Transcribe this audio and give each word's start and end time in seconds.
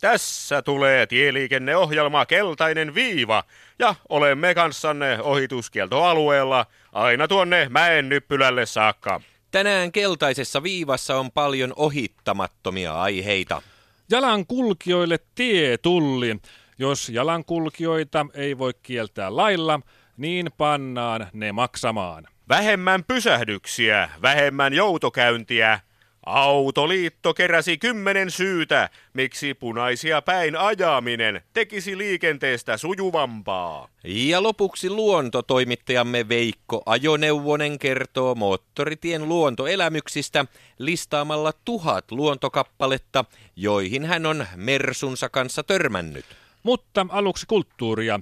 Tässä 0.00 0.62
tulee 0.62 1.06
tieliikenneohjelma 1.06 2.26
Keltainen 2.26 2.94
viiva 2.94 3.44
ja 3.78 3.94
olemme 4.08 4.54
kanssanne 4.54 5.18
ohituskieltoalueella 5.22 6.66
aina 6.92 7.28
tuonne 7.28 7.66
mäen 7.70 8.08
nyppylälle 8.08 8.66
saakka. 8.66 9.20
Tänään 9.50 9.92
keltaisessa 9.92 10.62
viivassa 10.62 11.16
on 11.16 11.32
paljon 11.32 11.72
ohittamattomia 11.76 13.02
aiheita. 13.02 13.62
Jalankulkijoille 14.10 15.18
tietulli. 15.34 16.36
Jos 16.78 17.08
jalankulkijoita 17.08 18.26
ei 18.34 18.58
voi 18.58 18.72
kieltää 18.82 19.36
lailla, 19.36 19.80
niin 20.16 20.50
pannaan 20.56 21.26
ne 21.32 21.52
maksamaan. 21.52 22.28
Vähemmän 22.48 23.04
pysähdyksiä, 23.04 24.10
vähemmän 24.22 24.74
joutokäyntiä, 24.74 25.80
Autoliitto 26.26 27.34
keräsi 27.34 27.78
kymmenen 27.78 28.30
syytä, 28.30 28.90
miksi 29.14 29.54
punaisia 29.54 30.22
päin 30.22 30.56
ajaminen 30.56 31.42
tekisi 31.52 31.98
liikenteestä 31.98 32.76
sujuvampaa. 32.76 33.88
Ja 34.04 34.42
lopuksi 34.42 34.90
luontotoimittajamme 34.90 36.28
Veikko 36.28 36.82
Ajoneuvonen 36.86 37.78
kertoo 37.78 38.34
moottoritien 38.34 39.28
luontoelämyksistä 39.28 40.44
listaamalla 40.78 41.52
tuhat 41.64 42.10
luontokappaletta, 42.10 43.24
joihin 43.56 44.04
hän 44.04 44.26
on 44.26 44.46
Mersunsa 44.56 45.28
kanssa 45.28 45.62
törmännyt. 45.62 46.24
Mutta 46.62 47.06
aluksi 47.08 47.46
kulttuuria. 47.46 48.20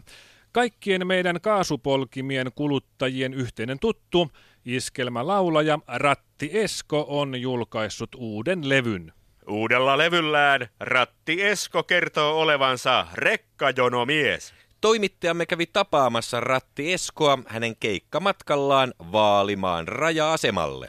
Kaikkien 0.56 1.06
meidän 1.06 1.40
kaasupolkimien 1.40 2.50
kuluttajien 2.54 3.34
yhteinen 3.34 3.78
tuttu, 3.78 4.30
iskelmälaulaja 4.64 5.78
Ratti 5.86 6.50
Esko 6.52 7.04
on 7.08 7.40
julkaissut 7.40 8.10
uuden 8.16 8.68
levyn. 8.68 9.12
Uudella 9.48 9.98
levyllään 9.98 10.68
Ratti 10.80 11.42
Esko 11.42 11.82
kertoo 11.82 12.40
olevansa 12.40 13.06
rekkajonomies. 13.14 14.54
Toimittajamme 14.80 15.46
kävi 15.46 15.66
tapaamassa 15.66 16.40
Ratti 16.40 16.92
Eskoa 16.92 17.38
hänen 17.46 17.76
keikkamatkallaan 17.80 18.94
Vaalimaan 19.12 19.88
raja-asemalle. 19.88 20.88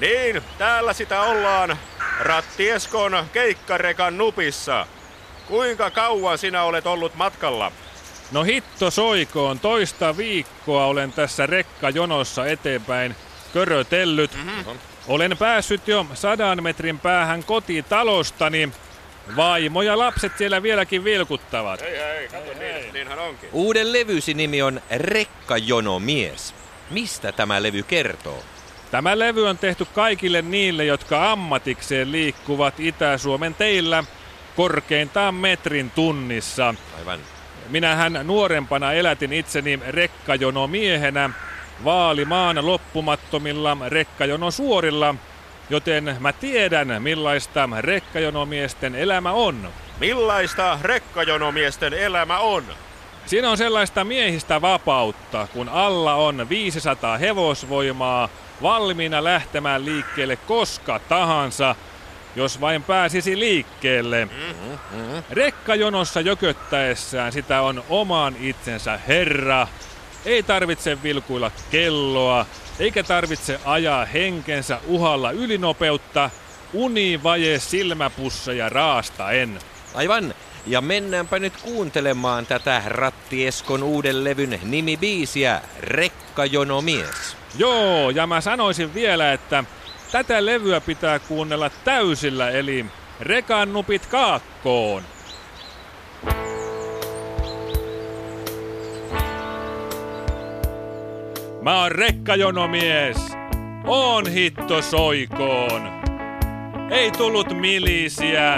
Niin, 0.00 0.42
täällä 0.58 0.92
sitä 0.92 1.22
ollaan. 1.22 1.78
Ratti 2.20 2.70
Eskon 2.70 3.12
keikkarekan 3.32 4.18
nupissa. 4.18 4.86
Kuinka 5.46 5.90
kauan 5.90 6.38
sinä 6.38 6.62
olet 6.62 6.86
ollut 6.86 7.14
matkalla? 7.14 7.72
No 8.32 8.44
hitto 8.44 8.90
soikoon, 8.90 9.58
toista 9.60 10.16
viikkoa 10.16 10.86
olen 10.86 11.12
tässä 11.12 11.46
rekkajonossa 11.46 12.46
eteenpäin 12.46 13.16
körötellyt. 13.52 14.34
Mm-hmm. 14.34 14.78
Olen 15.08 15.36
päässyt 15.38 15.88
jo 15.88 16.06
sadan 16.14 16.62
metrin 16.62 16.98
päähän 16.98 17.44
kotitalostani. 17.44 18.68
Vaimo 19.36 19.82
ja 19.82 19.98
lapset 19.98 20.38
siellä 20.38 20.62
vieläkin 20.62 21.04
vilkuttavat. 21.04 21.82
Ei, 21.82 21.96
ei, 21.96 22.28
kato, 22.28 22.44
ei, 22.44 22.54
niin, 22.54 22.74
ei. 22.74 22.92
niinhän 22.92 23.18
onkin. 23.18 23.48
Uuden 23.52 23.92
levysi 23.92 24.34
nimi 24.34 24.62
on 24.62 24.80
Rekkajonomies. 24.90 26.54
Mistä 26.90 27.32
tämä 27.32 27.62
levy 27.62 27.82
kertoo? 27.82 28.42
Tämä 28.90 29.18
levy 29.18 29.48
on 29.48 29.58
tehty 29.58 29.84
kaikille 29.84 30.42
niille, 30.42 30.84
jotka 30.84 31.32
ammatikseen 31.32 32.12
liikkuvat 32.12 32.80
Itä-Suomen 32.80 33.54
teillä 33.54 34.04
korkeintaan 34.56 35.34
metrin 35.34 35.90
tunnissa. 35.90 36.74
Aivan. 36.98 37.20
Minähän 37.68 38.20
nuorempana 38.24 38.92
elätin 38.92 39.32
itseni 39.32 39.80
rekkajono 39.88 40.66
miehenä 40.66 41.30
vaalimaan 41.84 42.66
loppumattomilla 42.66 43.76
rekkajono 43.88 44.50
suorilla, 44.50 45.14
joten 45.70 46.16
mä 46.20 46.32
tiedän 46.32 47.02
millaista 47.02 47.68
rekkajonomiesten 47.80 48.94
elämä 48.94 49.32
on. 49.32 49.68
Millaista 50.00 50.78
rekkajonomiesten 50.82 51.94
elämä 51.94 52.38
on? 52.38 52.64
Siinä 53.26 53.50
on 53.50 53.58
sellaista 53.58 54.04
miehistä 54.04 54.60
vapautta, 54.60 55.48
kun 55.52 55.68
alla 55.68 56.14
on 56.14 56.48
500 56.48 57.18
hevosvoimaa 57.18 58.28
valmiina 58.62 59.24
lähtemään 59.24 59.84
liikkeelle 59.84 60.36
koska 60.36 60.98
tahansa– 60.98 61.74
jos 62.38 62.60
vain 62.60 62.82
pääsisi 62.82 63.38
liikkeelle. 63.38 64.24
Mm-hmm. 64.24 65.22
Rekkajonossa 65.30 66.20
jököttäessään 66.20 67.32
sitä 67.32 67.62
on 67.62 67.84
oman 67.88 68.36
itsensä 68.40 69.00
herra. 69.08 69.68
Ei 70.24 70.42
tarvitse 70.42 71.02
vilkuilla 71.02 71.50
kelloa, 71.70 72.46
eikä 72.78 73.02
tarvitse 73.02 73.60
ajaa 73.64 74.04
henkensä 74.04 74.80
uhalla 74.86 75.30
ylinopeutta, 75.30 76.30
uni 76.72 77.22
vaje 77.22 77.58
silmäpusseja 77.58 78.68
raastaen. 78.68 79.58
Aivan. 79.94 80.34
Ja 80.66 80.80
mennäänpä 80.80 81.38
nyt 81.38 81.56
kuuntelemaan 81.62 82.46
tätä 82.46 82.82
Rattieskon 82.86 83.82
uuden 83.82 84.24
levyn 84.24 84.60
nimibiisiä, 84.62 85.60
Rekkajonomies. 85.80 87.36
Joo, 87.58 88.10
ja 88.10 88.26
mä 88.26 88.40
sanoisin 88.40 88.94
vielä, 88.94 89.32
että 89.32 89.64
Tätä 90.12 90.46
levyä 90.46 90.80
pitää 90.80 91.18
kuunnella 91.18 91.70
täysillä, 91.84 92.50
eli 92.50 92.86
rekannupit 93.20 94.06
kaakkoon. 94.06 95.02
Mä 101.62 101.82
oon 101.82 101.92
rekkajonomies. 101.92 103.16
On 103.86 104.26
hitto 104.26 104.82
soikoon. 104.82 105.88
Ei 106.90 107.10
tullut 107.10 107.60
milisiä. 107.60 108.56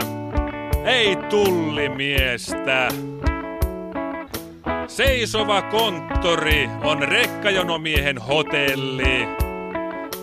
Ei 0.85 1.17
tullimiestä. 1.17 2.89
Seisova 4.87 5.63
konttori 5.63 6.69
on 6.85 7.03
rekkajonomiehen 7.03 8.19
hotelli. 8.19 9.50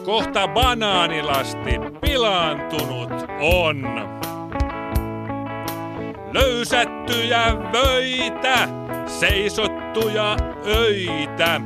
Kohta 0.08 0.48
banaanilasti 0.48 1.80
pilaantunut 2.02 3.12
on. 3.42 3.84
Löysättyjä 6.34 7.56
vöitä, 7.74 8.68
seisottuja 9.06 10.38
öitä, 10.68 11.62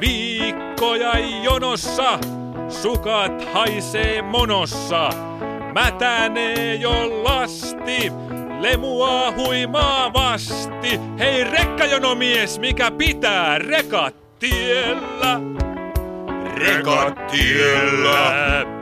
viikkoja 0.00 1.12
jonossa, 1.42 2.18
sukat 2.68 3.52
haisee 3.52 4.22
monossa, 4.22 5.10
mätänee 5.74 6.74
jo 6.74 7.24
lasti, 7.24 8.12
lemua 8.60 9.32
huimaa 9.32 10.12
vasti. 10.12 11.00
Hei 11.18 11.44
rekkajonomies, 11.44 12.58
mikä 12.58 12.90
pitää 12.90 13.58
rekat 13.58 14.38
tiellä? 14.38 15.63
Rekat 16.84 17.26
tiellä. 17.26 18.73